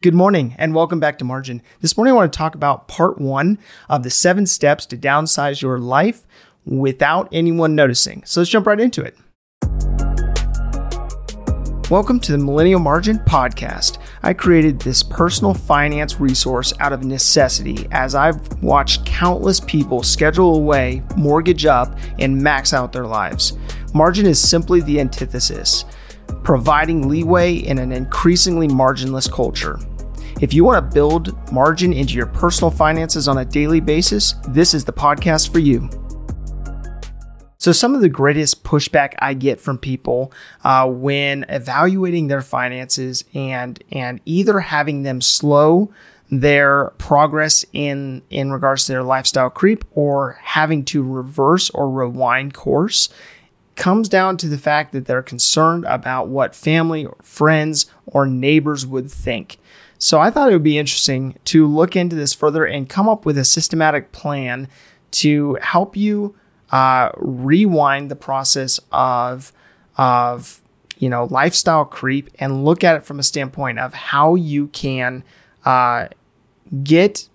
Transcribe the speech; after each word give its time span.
Good 0.00 0.14
morning 0.14 0.54
and 0.58 0.76
welcome 0.76 1.00
back 1.00 1.18
to 1.18 1.24
Margin. 1.24 1.60
This 1.80 1.96
morning 1.96 2.12
I 2.12 2.14
want 2.14 2.32
to 2.32 2.36
talk 2.36 2.54
about 2.54 2.86
part 2.86 3.18
one 3.20 3.58
of 3.88 4.04
the 4.04 4.10
seven 4.10 4.46
steps 4.46 4.86
to 4.86 4.96
downsize 4.96 5.60
your 5.60 5.80
life 5.80 6.24
without 6.64 7.28
anyone 7.32 7.74
noticing. 7.74 8.22
So 8.24 8.40
let's 8.40 8.48
jump 8.48 8.68
right 8.68 8.78
into 8.78 9.02
it. 9.02 9.16
Welcome 11.90 12.20
to 12.20 12.30
the 12.30 12.38
Millennial 12.38 12.78
Margin 12.78 13.18
Podcast. 13.18 13.98
I 14.22 14.34
created 14.34 14.78
this 14.78 15.02
personal 15.02 15.52
finance 15.52 16.20
resource 16.20 16.72
out 16.78 16.92
of 16.92 17.02
necessity 17.02 17.88
as 17.90 18.14
I've 18.14 18.62
watched 18.62 19.04
countless 19.04 19.58
people 19.58 20.04
schedule 20.04 20.54
away, 20.54 21.02
mortgage 21.16 21.66
up, 21.66 21.98
and 22.20 22.40
max 22.40 22.72
out 22.72 22.92
their 22.92 23.06
lives. 23.06 23.58
Margin 23.94 24.26
is 24.26 24.40
simply 24.40 24.80
the 24.80 25.00
antithesis 25.00 25.86
providing 26.44 27.08
leeway 27.08 27.54
in 27.54 27.78
an 27.78 27.92
increasingly 27.92 28.68
marginless 28.68 29.30
culture. 29.30 29.78
If 30.40 30.54
you 30.54 30.62
want 30.62 30.76
to 30.76 30.94
build 30.94 31.52
margin 31.52 31.92
into 31.92 32.14
your 32.14 32.26
personal 32.26 32.70
finances 32.70 33.26
on 33.26 33.38
a 33.38 33.44
daily 33.44 33.80
basis, 33.80 34.34
this 34.48 34.72
is 34.72 34.84
the 34.84 34.92
podcast 34.92 35.52
for 35.52 35.58
you. 35.58 35.90
So, 37.58 37.72
some 37.72 37.96
of 37.96 38.02
the 38.02 38.08
greatest 38.08 38.62
pushback 38.62 39.14
I 39.18 39.34
get 39.34 39.60
from 39.60 39.78
people 39.78 40.32
uh, 40.62 40.88
when 40.88 41.44
evaluating 41.48 42.28
their 42.28 42.40
finances 42.40 43.24
and 43.34 43.82
and 43.90 44.20
either 44.26 44.60
having 44.60 45.02
them 45.02 45.20
slow 45.20 45.90
their 46.30 46.90
progress 46.98 47.64
in 47.72 48.22
in 48.30 48.52
regards 48.52 48.86
to 48.86 48.92
their 48.92 49.02
lifestyle 49.02 49.50
creep 49.50 49.84
or 49.90 50.38
having 50.40 50.84
to 50.84 51.02
reverse 51.02 51.68
or 51.70 51.90
rewind 51.90 52.54
course 52.54 53.08
comes 53.74 54.08
down 54.08 54.36
to 54.36 54.48
the 54.48 54.58
fact 54.58 54.92
that 54.92 55.06
they're 55.06 55.22
concerned 55.22 55.84
about 55.88 56.28
what 56.28 56.54
family 56.54 57.04
or 57.06 57.16
friends 57.22 57.86
or 58.06 58.26
neighbors 58.26 58.86
would 58.86 59.10
think. 59.10 59.58
So 59.98 60.20
I 60.20 60.30
thought 60.30 60.50
it 60.50 60.52
would 60.52 60.62
be 60.62 60.78
interesting 60.78 61.36
to 61.46 61.66
look 61.66 61.96
into 61.96 62.14
this 62.14 62.32
further 62.32 62.64
and 62.64 62.88
come 62.88 63.08
up 63.08 63.26
with 63.26 63.36
a 63.36 63.44
systematic 63.44 64.12
plan 64.12 64.68
to 65.10 65.58
help 65.60 65.96
you 65.96 66.36
uh, 66.70 67.10
rewind 67.16 68.10
the 68.10 68.16
process 68.16 68.78
of 68.92 69.52
of 69.96 70.60
you 70.98 71.08
know 71.08 71.24
lifestyle 71.24 71.84
creep 71.84 72.30
and 72.38 72.64
look 72.64 72.84
at 72.84 72.96
it 72.96 73.04
from 73.04 73.18
a 73.18 73.22
standpoint 73.22 73.78
of 73.78 73.94
how 73.94 74.34
you 74.34 74.68
can 74.68 75.24
uh, 75.64 76.06
get 76.84 77.28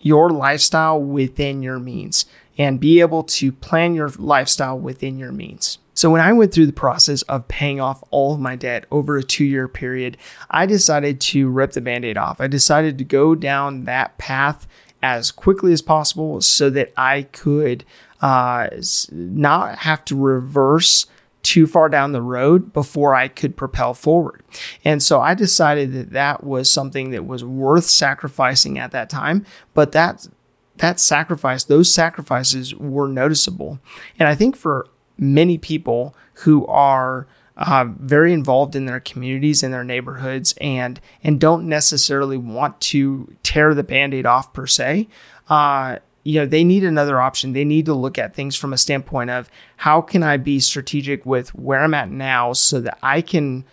your 0.00 0.30
lifestyle 0.30 1.00
within 1.00 1.62
your 1.62 1.78
means 1.78 2.26
and 2.56 2.80
be 2.80 3.00
able 3.00 3.22
to 3.22 3.52
plan 3.52 3.94
your 3.94 4.08
lifestyle 4.18 4.78
within 4.78 5.18
your 5.18 5.32
means. 5.32 5.78
So, 5.98 6.10
when 6.10 6.20
I 6.20 6.32
went 6.32 6.54
through 6.54 6.66
the 6.66 6.72
process 6.72 7.22
of 7.22 7.48
paying 7.48 7.80
off 7.80 8.04
all 8.12 8.32
of 8.32 8.38
my 8.38 8.54
debt 8.54 8.84
over 8.92 9.16
a 9.16 9.22
two 9.24 9.44
year 9.44 9.66
period, 9.66 10.16
I 10.48 10.64
decided 10.64 11.20
to 11.22 11.48
rip 11.48 11.72
the 11.72 11.80
band 11.80 12.04
aid 12.04 12.16
off. 12.16 12.40
I 12.40 12.46
decided 12.46 12.98
to 12.98 13.04
go 13.04 13.34
down 13.34 13.82
that 13.82 14.16
path 14.16 14.68
as 15.02 15.32
quickly 15.32 15.72
as 15.72 15.82
possible 15.82 16.40
so 16.40 16.70
that 16.70 16.92
I 16.96 17.22
could 17.22 17.84
uh, 18.20 18.68
not 19.10 19.78
have 19.78 20.04
to 20.04 20.16
reverse 20.16 21.06
too 21.42 21.66
far 21.66 21.88
down 21.88 22.12
the 22.12 22.22
road 22.22 22.72
before 22.72 23.16
I 23.16 23.26
could 23.26 23.56
propel 23.56 23.92
forward. 23.92 24.44
And 24.84 25.02
so 25.02 25.20
I 25.20 25.34
decided 25.34 25.94
that 25.94 26.10
that 26.12 26.44
was 26.44 26.70
something 26.70 27.10
that 27.10 27.26
was 27.26 27.42
worth 27.42 27.86
sacrificing 27.86 28.78
at 28.78 28.92
that 28.92 29.10
time, 29.10 29.44
but 29.74 29.90
that 29.92 30.28
that 30.76 31.00
sacrifice, 31.00 31.64
those 31.64 31.92
sacrifices 31.92 32.72
were 32.72 33.08
noticeable. 33.08 33.80
And 34.16 34.28
I 34.28 34.36
think 34.36 34.54
for 34.54 34.86
many 35.18 35.58
people 35.58 36.14
who 36.34 36.66
are 36.66 37.26
uh, 37.56 37.84
very 37.98 38.32
involved 38.32 38.76
in 38.76 38.86
their 38.86 39.00
communities 39.00 39.62
and 39.62 39.74
their 39.74 39.84
neighborhoods 39.84 40.54
and 40.60 41.00
and 41.24 41.40
don't 41.40 41.68
necessarily 41.68 42.36
want 42.36 42.80
to 42.80 43.34
tear 43.42 43.74
the 43.74 43.82
band-aid 43.82 44.24
off 44.24 44.52
per 44.52 44.66
se. 44.66 45.08
Uh, 45.48 45.98
you 46.22 46.38
know 46.38 46.46
they 46.46 46.62
need 46.62 46.84
another 46.84 47.20
option. 47.20 47.52
They 47.52 47.64
need 47.64 47.86
to 47.86 47.94
look 47.94 48.18
at 48.18 48.34
things 48.34 48.54
from 48.54 48.72
a 48.72 48.78
standpoint 48.78 49.30
of 49.30 49.50
how 49.78 50.00
can 50.00 50.22
i 50.22 50.36
be 50.36 50.60
strategic 50.60 51.24
with 51.24 51.54
where 51.54 51.82
i'm 51.82 51.94
at 51.94 52.10
now 52.10 52.52
so 52.52 52.80
that 52.80 52.98
i 53.02 53.20
can 53.20 53.64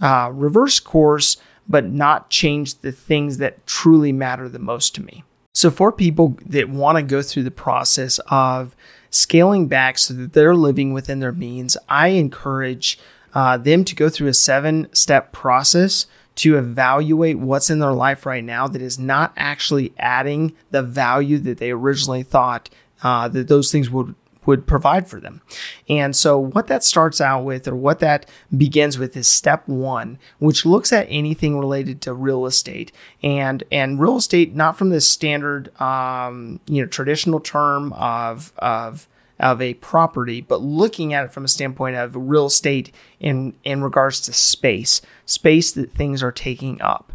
uh, 0.00 0.30
reverse 0.32 0.80
course 0.80 1.36
but 1.68 1.84
not 1.84 2.30
change 2.30 2.80
the 2.80 2.90
things 2.90 3.38
that 3.38 3.64
truly 3.66 4.12
matter 4.12 4.48
the 4.48 4.58
most 4.58 4.94
to 4.94 5.02
me 5.02 5.22
so 5.60 5.70
for 5.70 5.92
people 5.92 6.38
that 6.46 6.70
want 6.70 6.96
to 6.96 7.02
go 7.02 7.20
through 7.20 7.42
the 7.42 7.50
process 7.50 8.18
of 8.30 8.74
scaling 9.10 9.68
back 9.68 9.98
so 9.98 10.14
that 10.14 10.32
they're 10.32 10.54
living 10.54 10.94
within 10.94 11.20
their 11.20 11.32
means, 11.32 11.76
I 11.86 12.08
encourage 12.08 12.98
uh, 13.34 13.58
them 13.58 13.84
to 13.84 13.94
go 13.94 14.08
through 14.08 14.28
a 14.28 14.34
seven 14.34 14.88
step 14.94 15.32
process 15.32 16.06
to 16.36 16.56
evaluate 16.56 17.38
what's 17.38 17.68
in 17.68 17.78
their 17.78 17.92
life 17.92 18.24
right 18.24 18.42
now 18.42 18.68
that 18.68 18.80
is 18.80 18.98
not 18.98 19.34
actually 19.36 19.92
adding 19.98 20.54
the 20.70 20.82
value 20.82 21.36
that 21.40 21.58
they 21.58 21.72
originally 21.72 22.22
thought 22.22 22.70
uh, 23.02 23.28
that 23.28 23.48
those 23.48 23.70
things 23.70 23.90
would 23.90 24.14
would 24.46 24.66
provide 24.66 25.08
for 25.08 25.20
them. 25.20 25.42
And 25.88 26.14
so, 26.16 26.38
what 26.38 26.66
that 26.68 26.82
starts 26.82 27.20
out 27.20 27.44
with, 27.44 27.68
or 27.68 27.74
what 27.74 27.98
that 28.00 28.26
begins 28.56 28.98
with, 28.98 29.16
is 29.16 29.28
step 29.28 29.66
one, 29.68 30.18
which 30.38 30.64
looks 30.64 30.92
at 30.92 31.06
anything 31.10 31.58
related 31.58 32.00
to 32.02 32.14
real 32.14 32.46
estate 32.46 32.92
and 33.22 33.62
and 33.70 34.00
real 34.00 34.16
estate 34.16 34.54
not 34.54 34.78
from 34.78 34.90
the 34.90 35.00
standard, 35.00 35.78
um, 35.80 36.60
you 36.66 36.82
know, 36.82 36.88
traditional 36.88 37.40
term 37.40 37.92
of 37.94 38.52
of 38.58 39.08
of 39.40 39.62
a 39.62 39.74
property, 39.74 40.42
but 40.42 40.60
looking 40.60 41.14
at 41.14 41.24
it 41.24 41.32
from 41.32 41.44
a 41.44 41.48
standpoint 41.48 41.96
of 41.96 42.14
real 42.14 42.46
estate 42.46 42.94
in 43.18 43.54
in 43.64 43.82
regards 43.82 44.20
to 44.20 44.32
space, 44.32 45.00
space 45.26 45.72
that 45.72 45.92
things 45.92 46.22
are 46.22 46.32
taking 46.32 46.80
up. 46.80 47.12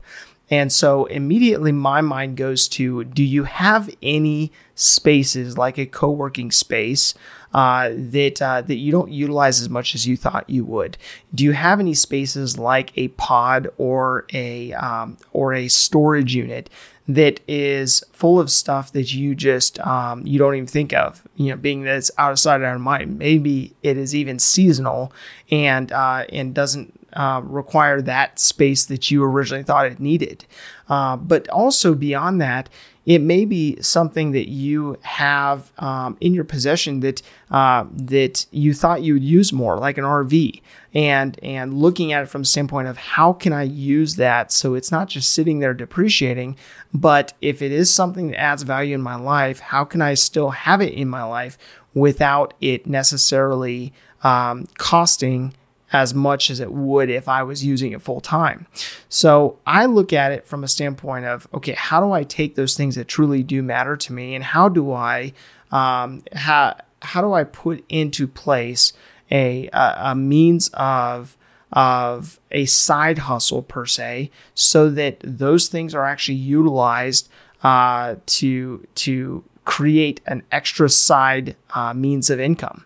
And 0.50 0.72
so 0.72 1.06
immediately 1.06 1.72
my 1.72 2.02
mind 2.02 2.38
goes 2.38 2.68
to 2.70 3.04
do 3.04 3.24
you 3.24 3.46
have 3.46 3.90
any 4.04 4.52
spaces 4.76 5.58
like 5.58 5.78
a 5.78 5.86
co 5.86 6.12
working 6.12 6.52
space 6.52 7.14
uh, 7.54 7.90
that, 7.94 8.42
uh, 8.42 8.62
that 8.62 8.76
you 8.76 8.92
don't 8.92 9.12
utilize 9.12 9.62
as 9.62 9.70
much 9.70 9.96
as 9.96 10.06
you 10.06 10.18
thought 10.18 10.50
you 10.50 10.66
would? 10.66 10.98
Do 11.34 11.44
you 11.44 11.54
have 11.54 11.80
any 11.80 11.94
spaces 11.94 12.60
like 12.60 12.92
a 12.98 13.08
pod 13.10 13.70
or 13.78 14.26
a, 14.34 14.74
um, 14.74 15.18
or 15.34 15.54
a 15.54 15.68
storage 15.68 16.36
unit 16.36 16.70
that 17.08 17.40
is 17.48 18.04
full 18.12 18.40
of 18.40 18.50
stuff 18.50 18.92
that 18.94 19.14
you 19.14 19.36
just 19.36 19.80
um, 19.80 20.26
you 20.26 20.40
don't 20.40 20.56
even 20.56 20.68
think 20.68 20.94
of. 20.94 21.22
You 21.36 21.52
know, 21.52 21.58
being 21.58 21.84
that 21.84 21.98
it's 21.98 22.12
out 22.18 22.32
of 22.32 22.64
of 22.64 22.82
mind. 22.82 23.20
Maybe 23.20 23.76
it 23.84 23.98
is 23.98 24.16
even 24.16 24.40
seasonal 24.40 25.14
and 25.52 25.92
uh, 25.92 26.26
and 26.30 26.54
doesn't 26.54 27.05
uh, 27.16 27.42
require 27.44 28.02
that 28.02 28.40
space 28.40 28.86
that 28.86 29.10
you 29.10 29.24
originally 29.24 29.64
thought 29.64 29.86
it 29.86 30.00
needed. 30.00 30.46
Uh, 30.90 31.16
but 31.18 31.48
also 31.50 31.94
beyond 31.94 32.42
that, 32.42 32.70
it 33.06 33.20
may 33.20 33.46
be 33.46 33.80
something 33.82 34.32
that 34.32 34.50
you 34.50 34.98
have 35.02 35.72
um, 35.78 36.18
in 36.22 36.34
your 36.34 36.44
possession 36.44 37.02
that 37.02 37.22
uh, 37.52 37.86
that 37.94 38.46
you 38.52 38.74
thought 38.74 39.04
you 39.04 39.14
would 39.14 39.24
use 39.24 39.54
more, 39.54 39.78
like 39.78 39.98
an 39.98 40.04
RV, 40.04 40.62
and 40.94 41.40
and 41.44 41.76
looking 41.76 42.14
at 42.14 42.24
it 42.24 42.30
from 42.30 42.42
the 42.42 42.48
standpoint 42.48 42.88
of 42.88 42.98
how 42.98 43.32
can 43.34 43.54
I 43.54 43.64
use 43.64 44.16
that 44.16 44.52
so 44.52 44.74
it's 44.74 44.92
not 44.92 45.08
just 45.08 45.32
sitting 45.32 45.60
there 45.60 45.74
depreciating, 45.74 46.58
but 46.94 47.34
if 47.42 47.62
it 47.62 47.72
is 47.72 47.94
something 47.94 48.32
that 48.32 48.40
adds 48.40 48.64
value 48.64 48.96
in 48.96 49.02
my 49.02 49.16
life, 49.16 49.60
how 49.60 49.84
can 49.84 50.02
I 50.02 50.16
still 50.16 50.50
have 50.50 50.82
it 50.82 50.94
in 50.94 51.08
my 51.08 51.24
life 51.24 51.58
without 51.94 52.56
it 52.60 52.88
necessarily 52.88 53.94
um, 54.24 54.68
costing 54.78 55.54
as 55.94 56.14
much 56.14 56.50
as 56.50 56.60
it 56.60 56.72
would 56.72 57.10
if 57.10 57.28
I 57.28 57.44
was 57.44 57.64
using 57.64 57.92
it 57.92 58.02
full 58.02 58.22
time. 58.22 58.68
So 59.10 59.60
I 59.66 59.86
look 59.86 60.14
at 60.14 60.32
it 60.32 60.46
from 60.46 60.64
a 60.64 60.68
standpoint 60.68 61.26
of 61.26 61.48
okay, 61.54 61.74
how 61.74 62.00
do 62.02 62.12
I 62.12 62.24
take 62.24 62.56
those 62.56 62.76
things 62.76 62.96
that 62.96 63.08
truly 63.08 63.44
do 63.44 63.62
matter 63.62 63.96
to 63.98 64.14
me, 64.14 64.36
and 64.36 64.44
how 64.44 64.70
do 64.70 64.92
I 64.92 65.34
um, 65.72 66.24
how 66.34 66.76
how 67.02 67.22
do 67.22 67.34
I 67.34 67.44
put 67.44 67.84
into 67.90 68.28
place 68.28 68.94
a 69.32 69.70
a, 69.74 69.96
a 69.98 70.16
means 70.16 70.70
of 70.74 71.38
of 71.72 72.40
a 72.52 72.66
side 72.66 73.20
hustle 73.20 73.62
per 73.62 73.86
se, 73.86 74.32
so 74.54 74.90
that 74.90 75.18
those 75.24 75.68
things 75.68 75.94
are 75.94 76.06
actually 76.06 76.36
utilized 76.36 77.30
uh, 77.64 78.16
to 78.26 78.88
to 78.96 79.44
create 79.66 80.22
an 80.28 80.44
extra 80.52 80.90
side 80.90 81.56
uh, 81.74 81.94
means 81.94 82.30
of 82.30 82.40
income. 82.40 82.86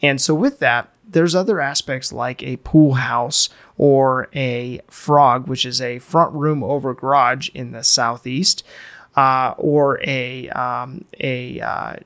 And 0.00 0.20
so 0.20 0.34
with 0.34 0.58
that, 0.60 0.88
there's 1.08 1.34
other 1.34 1.60
aspects 1.60 2.12
like 2.12 2.42
a 2.42 2.56
pool 2.58 2.94
house 2.94 3.48
or 3.76 4.28
a 4.34 4.80
frog, 4.88 5.48
which 5.48 5.66
is 5.66 5.80
a 5.80 5.98
front 5.98 6.32
room 6.34 6.62
over 6.62 6.94
garage 6.94 7.48
in 7.54 7.72
the 7.72 7.82
southeast, 7.82 8.64
uh, 9.16 9.54
or 9.58 10.00
a 10.04 10.48
um, 10.50 11.04
a 11.20 11.60
uh, 11.60 11.96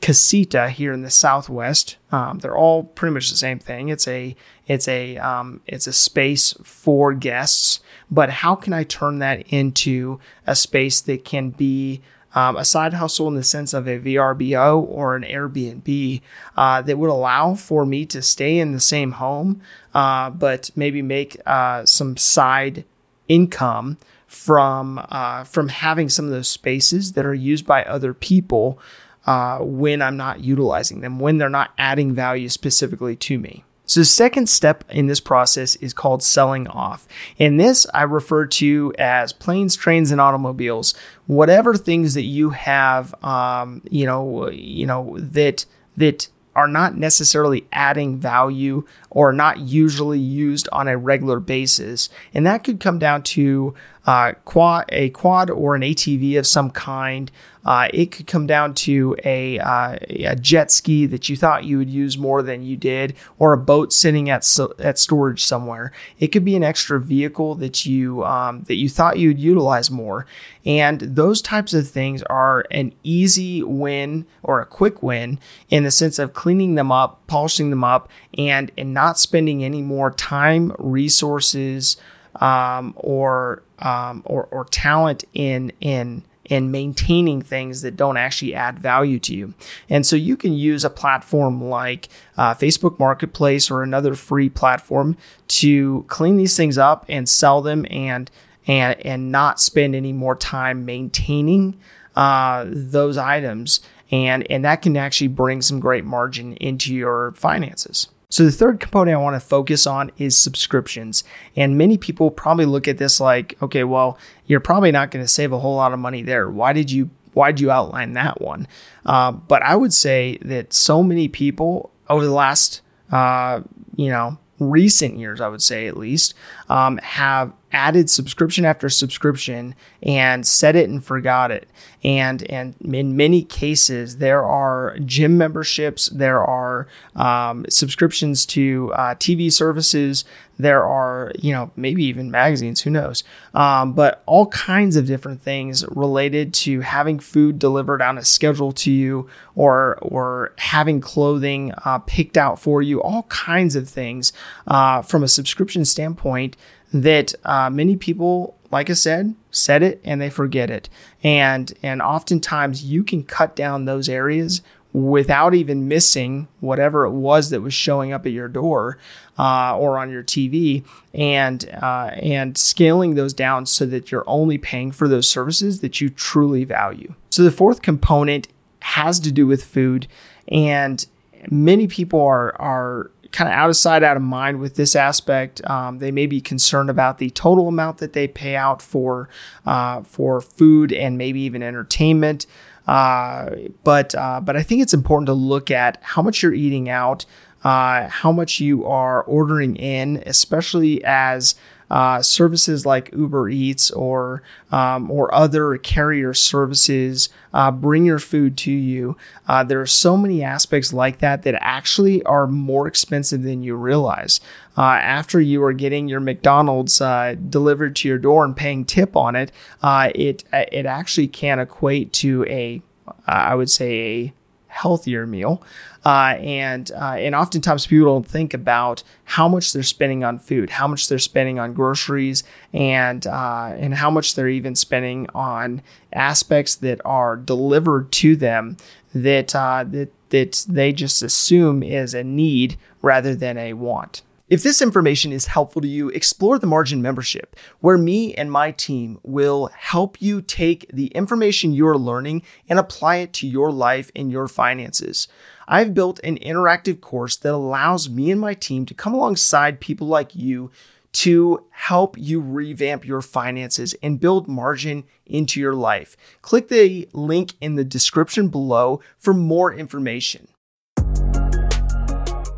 casita 0.00 0.68
here 0.68 0.92
in 0.92 1.02
the 1.02 1.10
southwest. 1.10 1.96
Um, 2.10 2.40
they're 2.40 2.56
all 2.56 2.84
pretty 2.84 3.14
much 3.14 3.30
the 3.30 3.36
same 3.36 3.58
thing. 3.58 3.88
It's 3.88 4.06
a 4.06 4.36
it's 4.66 4.88
a 4.88 5.16
um, 5.18 5.60
it's 5.66 5.86
a 5.86 5.92
space 5.92 6.54
for 6.62 7.14
guests, 7.14 7.80
but 8.10 8.30
how 8.30 8.54
can 8.54 8.72
I 8.72 8.84
turn 8.84 9.20
that 9.20 9.46
into 9.48 10.20
a 10.46 10.54
space 10.54 11.00
that 11.02 11.24
can 11.24 11.50
be 11.50 12.02
um, 12.34 12.56
a 12.56 12.64
side 12.64 12.94
hustle 12.94 13.28
in 13.28 13.34
the 13.34 13.42
sense 13.42 13.74
of 13.74 13.86
a 13.86 13.98
VRBO 13.98 14.80
or 14.88 15.16
an 15.16 15.22
Airbnb 15.22 16.20
uh, 16.56 16.82
that 16.82 16.98
would 16.98 17.10
allow 17.10 17.54
for 17.54 17.84
me 17.84 18.06
to 18.06 18.22
stay 18.22 18.58
in 18.58 18.72
the 18.72 18.80
same 18.80 19.12
home, 19.12 19.60
uh, 19.94 20.30
but 20.30 20.70
maybe 20.74 21.02
make 21.02 21.36
uh, 21.46 21.84
some 21.84 22.16
side 22.16 22.84
income 23.28 23.98
from 24.26 24.98
uh, 25.10 25.44
from 25.44 25.68
having 25.68 26.08
some 26.08 26.24
of 26.24 26.30
those 26.30 26.48
spaces 26.48 27.12
that 27.12 27.26
are 27.26 27.34
used 27.34 27.66
by 27.66 27.84
other 27.84 28.14
people 28.14 28.78
uh, 29.26 29.58
when 29.60 30.00
I'm 30.00 30.16
not 30.16 30.40
utilizing 30.40 31.00
them, 31.00 31.20
when 31.20 31.38
they're 31.38 31.48
not 31.50 31.72
adding 31.76 32.14
value 32.14 32.48
specifically 32.48 33.14
to 33.16 33.38
me. 33.38 33.64
So, 33.92 34.00
the 34.00 34.06
second 34.06 34.48
step 34.48 34.84
in 34.88 35.06
this 35.06 35.20
process 35.20 35.76
is 35.76 35.92
called 35.92 36.22
selling 36.22 36.66
off. 36.66 37.06
And 37.38 37.60
this 37.60 37.86
I 37.92 38.04
refer 38.04 38.46
to 38.46 38.94
as 38.98 39.34
planes, 39.34 39.76
trains, 39.76 40.10
and 40.10 40.18
automobiles. 40.18 40.94
Whatever 41.26 41.74
things 41.74 42.14
that 42.14 42.22
you 42.22 42.48
have, 42.50 43.14
um, 43.22 43.82
you 43.90 44.06
know, 44.06 44.48
you 44.48 44.86
know 44.86 45.18
that 45.18 45.66
that 45.98 46.30
are 46.56 46.68
not 46.68 46.96
necessarily 46.96 47.66
adding 47.70 48.16
value 48.16 48.86
or 49.10 49.30
not 49.30 49.58
usually 49.58 50.18
used 50.18 50.70
on 50.72 50.88
a 50.88 50.96
regular 50.96 51.38
basis. 51.38 52.08
And 52.32 52.46
that 52.46 52.64
could 52.64 52.80
come 52.80 52.98
down 52.98 53.22
to 53.24 53.74
uh, 54.06 54.32
quad, 54.44 54.86
a 54.88 55.10
quad 55.10 55.50
or 55.50 55.74
an 55.74 55.82
ATV 55.82 56.38
of 56.38 56.46
some 56.46 56.70
kind. 56.70 57.30
Uh, 57.64 57.86
it 57.94 58.10
could 58.10 58.26
come 58.26 58.44
down 58.44 58.74
to 58.74 59.16
a, 59.24 59.56
uh, 59.60 59.96
a 60.00 60.34
jet 60.34 60.68
ski 60.72 61.06
that 61.06 61.28
you 61.28 61.36
thought 61.36 61.62
you 61.62 61.78
would 61.78 61.88
use 61.88 62.18
more 62.18 62.42
than 62.42 62.64
you 62.64 62.76
did, 62.76 63.14
or 63.38 63.52
a 63.52 63.58
boat 63.58 63.92
sitting 63.92 64.28
at 64.28 64.58
at 64.80 64.98
storage 64.98 65.44
somewhere. 65.44 65.92
It 66.18 66.28
could 66.28 66.44
be 66.44 66.56
an 66.56 66.64
extra 66.64 67.00
vehicle 67.00 67.54
that 67.56 67.86
you 67.86 68.24
um, 68.24 68.64
that 68.64 68.74
you 68.74 68.88
thought 68.88 69.20
you'd 69.20 69.38
utilize 69.38 69.92
more, 69.92 70.26
and 70.66 71.00
those 71.02 71.40
types 71.40 71.72
of 71.72 71.88
things 71.88 72.24
are 72.24 72.64
an 72.72 72.92
easy 73.04 73.62
win 73.62 74.26
or 74.42 74.60
a 74.60 74.66
quick 74.66 75.00
win 75.00 75.38
in 75.70 75.84
the 75.84 75.92
sense 75.92 76.18
of 76.18 76.34
cleaning 76.34 76.74
them 76.74 76.90
up, 76.90 77.24
polishing 77.28 77.70
them 77.70 77.84
up, 77.84 78.08
and 78.36 78.72
and 78.76 78.92
not 78.92 79.20
spending 79.20 79.62
any 79.62 79.82
more 79.82 80.10
time, 80.10 80.74
resources 80.80 81.96
um, 82.36 82.94
or 82.96 83.62
um, 83.78 84.22
or 84.24 84.48
or 84.50 84.64
talent 84.66 85.24
in 85.34 85.72
in 85.80 86.22
in 86.44 86.70
maintaining 86.70 87.40
things 87.40 87.82
that 87.82 87.96
don't 87.96 88.16
actually 88.16 88.54
add 88.54 88.78
value 88.78 89.18
to 89.18 89.34
you. 89.34 89.54
And 89.88 90.04
so 90.04 90.16
you 90.16 90.36
can 90.36 90.52
use 90.52 90.84
a 90.84 90.90
platform 90.90 91.62
like 91.62 92.08
uh, 92.36 92.54
Facebook 92.54 92.98
Marketplace 92.98 93.70
or 93.70 93.82
another 93.82 94.14
free 94.14 94.50
platform 94.50 95.16
to 95.48 96.04
clean 96.08 96.36
these 96.36 96.56
things 96.56 96.78
up 96.78 97.04
and 97.08 97.28
sell 97.28 97.62
them 97.62 97.86
and 97.90 98.30
and 98.66 99.00
and 99.06 99.32
not 99.32 99.60
spend 99.60 99.94
any 99.94 100.12
more 100.12 100.36
time 100.36 100.84
maintaining 100.84 101.78
uh, 102.16 102.66
those 102.68 103.16
items. 103.16 103.80
And, 104.10 104.48
and 104.50 104.62
that 104.66 104.82
can 104.82 104.96
actually 104.96 105.28
bring 105.28 105.62
some 105.62 105.80
great 105.80 106.04
margin 106.04 106.54
into 106.56 106.94
your 106.94 107.32
finances. 107.32 108.08
So, 108.32 108.46
the 108.46 108.50
third 108.50 108.80
component 108.80 109.14
I 109.14 109.20
want 109.20 109.36
to 109.36 109.46
focus 109.46 109.86
on 109.86 110.10
is 110.16 110.34
subscriptions. 110.34 111.22
And 111.54 111.76
many 111.76 111.98
people 111.98 112.30
probably 112.30 112.64
look 112.64 112.88
at 112.88 112.96
this 112.96 113.20
like, 113.20 113.58
okay, 113.60 113.84
well, 113.84 114.16
you're 114.46 114.58
probably 114.58 114.90
not 114.90 115.10
going 115.10 115.22
to 115.22 115.28
save 115.28 115.52
a 115.52 115.58
whole 115.58 115.76
lot 115.76 115.92
of 115.92 115.98
money 115.98 116.22
there. 116.22 116.48
Why 116.48 116.72
did 116.72 116.90
you 116.90 117.10
why 117.34 117.52
did 117.52 117.60
you 117.60 117.70
outline 117.70 118.14
that 118.14 118.40
one? 118.40 118.66
Uh, 119.04 119.32
but 119.32 119.60
I 119.60 119.76
would 119.76 119.92
say 119.92 120.38
that 120.40 120.72
so 120.72 121.02
many 121.02 121.28
people 121.28 121.90
over 122.08 122.24
the 122.24 122.32
last, 122.32 122.80
uh, 123.10 123.60
you 123.96 124.08
know, 124.08 124.38
recent 124.58 125.18
years, 125.18 125.42
I 125.42 125.48
would 125.48 125.62
say 125.62 125.86
at 125.86 125.98
least, 125.98 126.32
um, 126.72 126.96
have 127.02 127.52
added 127.70 128.08
subscription 128.08 128.64
after 128.64 128.88
subscription 128.88 129.74
and 130.02 130.46
set 130.46 130.74
it 130.74 130.88
and 130.88 131.04
forgot 131.04 131.50
it. 131.50 131.68
And 132.02 132.42
and 132.50 132.74
in 132.82 133.14
many 133.14 133.44
cases, 133.44 134.16
there 134.16 134.42
are 134.42 134.96
gym 135.04 135.36
memberships, 135.36 136.06
there 136.06 136.42
are 136.42 136.88
um, 137.14 137.66
subscriptions 137.68 138.46
to 138.46 138.90
uh, 138.94 139.14
TV 139.16 139.52
services, 139.52 140.24
there 140.58 140.84
are 140.84 141.32
you 141.38 141.52
know 141.52 141.70
maybe 141.76 142.04
even 142.04 142.30
magazines, 142.30 142.80
who 142.80 142.90
knows? 142.90 143.22
Um, 143.54 143.92
but 143.92 144.22
all 144.26 144.46
kinds 144.46 144.96
of 144.96 145.06
different 145.06 145.42
things 145.42 145.84
related 145.88 146.54
to 146.54 146.80
having 146.80 147.18
food 147.18 147.58
delivered 147.58 148.02
on 148.02 148.18
a 148.18 148.24
schedule 148.24 148.72
to 148.72 148.90
you, 148.90 149.28
or 149.54 149.98
or 150.02 150.54
having 150.58 151.00
clothing 151.00 151.72
uh, 151.84 151.98
picked 152.00 152.36
out 152.36 152.58
for 152.58 152.82
you, 152.82 153.02
all 153.02 153.24
kinds 153.24 153.76
of 153.76 153.88
things 153.88 154.32
uh, 154.66 155.02
from 155.02 155.22
a 155.22 155.28
subscription 155.28 155.84
standpoint 155.84 156.56
that 156.92 157.34
uh, 157.44 157.70
many 157.70 157.96
people, 157.96 158.56
like 158.70 158.90
I 158.90 158.94
said, 158.94 159.34
said 159.50 159.82
it 159.82 160.00
and 160.04 160.20
they 160.20 160.30
forget 160.30 160.70
it. 160.70 160.88
And 161.22 161.72
and 161.82 162.02
oftentimes 162.02 162.84
you 162.84 163.04
can 163.04 163.24
cut 163.24 163.56
down 163.56 163.84
those 163.84 164.08
areas 164.08 164.62
without 164.92 165.54
even 165.54 165.88
missing 165.88 166.48
whatever 166.60 167.04
it 167.06 167.12
was 167.12 167.50
that 167.50 167.62
was 167.62 167.72
showing 167.72 168.12
up 168.12 168.26
at 168.26 168.32
your 168.32 168.48
door 168.48 168.98
uh, 169.38 169.76
or 169.76 169.98
on 169.98 170.10
your 170.10 170.22
TV, 170.22 170.84
and 171.14 171.68
uh, 171.80 172.10
and 172.14 172.58
scaling 172.58 173.14
those 173.14 173.32
down 173.32 173.64
so 173.64 173.86
that 173.86 174.10
you're 174.10 174.24
only 174.26 174.58
paying 174.58 174.92
for 174.92 175.08
those 175.08 175.28
services 175.28 175.80
that 175.80 176.00
you 176.00 176.10
truly 176.10 176.64
value. 176.64 177.14
So 177.30 177.42
the 177.42 177.50
fourth 177.50 177.80
component 177.80 178.48
has 178.80 179.18
to 179.20 179.32
do 179.32 179.46
with 179.46 179.64
food, 179.64 180.06
and 180.48 181.04
many 181.50 181.86
people 181.86 182.20
are 182.20 182.54
are 182.60 183.10
kind 183.32 183.48
of 183.48 183.54
out 183.54 183.70
of 183.70 183.76
sight, 183.76 184.02
out 184.02 184.16
of 184.16 184.22
mind 184.22 184.60
with 184.60 184.76
this 184.76 184.94
aspect. 184.94 185.64
Um, 185.68 185.98
they 185.98 186.10
may 186.10 186.26
be 186.26 186.40
concerned 186.40 186.90
about 186.90 187.18
the 187.18 187.30
total 187.30 187.68
amount 187.68 187.98
that 187.98 188.12
they 188.12 188.28
pay 188.28 188.56
out 188.56 188.80
for 188.80 189.28
uh, 189.66 190.02
for 190.02 190.40
food 190.40 190.92
and 190.92 191.18
maybe 191.18 191.40
even 191.40 191.62
entertainment. 191.62 192.46
Uh, 192.86 193.50
but 193.84 194.14
uh, 194.14 194.40
but 194.40 194.56
I 194.56 194.62
think 194.62 194.82
it's 194.82 194.94
important 194.94 195.26
to 195.26 195.34
look 195.34 195.70
at 195.70 195.98
how 196.02 196.22
much 196.22 196.42
you're 196.42 196.54
eating 196.54 196.88
out, 196.88 197.24
uh, 197.64 198.08
how 198.08 198.32
much 198.32 198.60
you 198.60 198.84
are 198.86 199.22
ordering 199.22 199.76
in, 199.76 200.22
especially 200.26 201.02
as 201.04 201.54
uh, 201.92 202.22
services 202.22 202.86
like 202.86 203.12
Uber 203.12 203.50
Eats 203.50 203.90
or 203.90 204.42
um, 204.70 205.10
or 205.10 205.32
other 205.34 205.76
carrier 205.76 206.32
services 206.32 207.28
uh, 207.52 207.70
bring 207.70 208.06
your 208.06 208.18
food 208.18 208.56
to 208.56 208.72
you. 208.72 209.14
Uh, 209.46 209.62
there 209.62 209.78
are 209.78 209.86
so 209.86 210.16
many 210.16 210.42
aspects 210.42 210.94
like 210.94 211.18
that 211.18 211.42
that 211.42 211.54
actually 211.60 212.22
are 212.22 212.46
more 212.46 212.86
expensive 212.86 213.42
than 213.42 213.62
you 213.62 213.76
realize. 213.76 214.40
Uh, 214.76 214.80
after 214.80 215.38
you 215.38 215.62
are 215.62 215.74
getting 215.74 216.08
your 216.08 216.20
McDonald's 216.20 216.98
uh, 217.02 217.36
delivered 217.50 217.94
to 217.96 218.08
your 218.08 218.16
door 218.16 218.42
and 218.46 218.56
paying 218.56 218.86
tip 218.86 219.14
on 219.14 219.36
it, 219.36 219.52
uh, 219.82 220.10
it 220.14 220.44
it 220.50 220.86
actually 220.86 221.28
can 221.28 221.58
equate 221.58 222.10
to 222.14 222.46
a 222.48 222.80
I 223.26 223.54
would 223.54 223.68
say 223.68 223.92
a 224.00 224.32
healthier 224.72 225.26
meal. 225.26 225.62
Uh, 226.04 226.34
and 226.40 226.90
uh, 226.92 227.14
and 227.18 227.34
oftentimes 227.34 227.86
people 227.86 228.06
don't 228.06 228.26
think 228.26 228.54
about 228.54 229.04
how 229.24 229.46
much 229.46 229.72
they're 229.72 229.82
spending 229.82 230.24
on 230.24 230.38
food, 230.38 230.70
how 230.70 230.88
much 230.88 231.08
they're 231.08 231.18
spending 231.18 231.60
on 231.60 231.72
groceries, 231.74 232.42
and 232.72 233.26
uh, 233.26 233.72
and 233.76 233.94
how 233.94 234.10
much 234.10 234.34
they're 234.34 234.48
even 234.48 234.74
spending 234.74 235.28
on 235.34 235.80
aspects 236.12 236.74
that 236.76 237.00
are 237.04 237.36
delivered 237.36 238.10
to 238.10 238.34
them 238.34 238.76
that 239.14 239.54
uh, 239.54 239.84
that 239.88 240.10
that 240.30 240.64
they 240.68 240.92
just 240.92 241.22
assume 241.22 241.82
is 241.82 242.14
a 242.14 242.24
need 242.24 242.76
rather 243.02 243.34
than 243.34 243.56
a 243.58 243.74
want. 243.74 244.22
If 244.52 244.62
this 244.62 244.82
information 244.82 245.32
is 245.32 245.46
helpful 245.46 245.80
to 245.80 245.88
you, 245.88 246.10
explore 246.10 246.58
the 246.58 246.66
Margin 246.66 247.00
membership, 247.00 247.56
where 247.80 247.96
me 247.96 248.34
and 248.34 248.52
my 248.52 248.70
team 248.70 249.18
will 249.22 249.70
help 249.74 250.20
you 250.20 250.42
take 250.42 250.86
the 250.92 251.06
information 251.06 251.72
you're 251.72 251.96
learning 251.96 252.42
and 252.68 252.78
apply 252.78 253.16
it 253.16 253.32
to 253.32 253.48
your 253.48 253.72
life 253.72 254.10
and 254.14 254.30
your 254.30 254.48
finances. 254.48 255.26
I've 255.66 255.94
built 255.94 256.20
an 256.22 256.36
interactive 256.36 257.00
course 257.00 257.34
that 257.38 257.54
allows 257.54 258.10
me 258.10 258.30
and 258.30 258.38
my 258.38 258.52
team 258.52 258.84
to 258.84 258.92
come 258.92 259.14
alongside 259.14 259.80
people 259.80 260.06
like 260.06 260.34
you 260.34 260.70
to 261.12 261.64
help 261.70 262.18
you 262.18 262.38
revamp 262.38 263.06
your 263.06 263.22
finances 263.22 263.94
and 264.02 264.20
build 264.20 264.48
margin 264.48 265.04
into 265.24 265.60
your 265.60 265.74
life. 265.74 266.14
Click 266.42 266.68
the 266.68 267.08
link 267.14 267.54
in 267.62 267.76
the 267.76 267.84
description 267.84 268.48
below 268.48 269.00
for 269.16 269.32
more 269.32 269.72
information. 269.72 270.46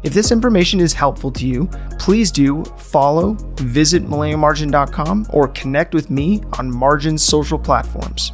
If 0.04 0.12
this 0.12 0.30
information 0.30 0.80
is 0.80 0.92
helpful 0.92 1.30
to 1.32 1.46
you, 1.46 1.66
please 1.98 2.30
do 2.30 2.62
follow, 2.76 3.32
visit 3.56 4.04
millennialmargin.com, 4.04 5.28
or 5.30 5.48
connect 5.48 5.94
with 5.94 6.10
me 6.10 6.42
on 6.58 6.70
Margin's 6.70 7.22
social 7.22 7.58
platforms. 7.58 8.32